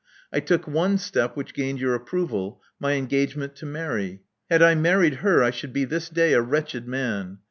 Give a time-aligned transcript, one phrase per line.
[0.33, 4.23] I took one step which gained your approval— my engagement to Mary.
[4.49, 7.37] Had I married her, I should be this day a wretched man.